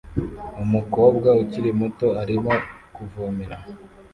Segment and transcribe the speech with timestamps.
[0.63, 2.53] Umukobwa ukiri muto arimo
[2.95, 3.57] kuvomera